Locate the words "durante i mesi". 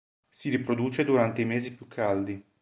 1.05-1.75